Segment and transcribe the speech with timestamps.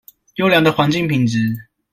[0.37, 1.57] 優良的環境品質